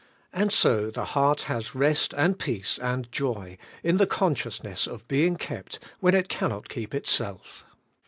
[0.33, 5.07] And so the heart has rest and peace and joy in the con sciousness of
[5.07, 7.63] being kept when it cannot keep itself.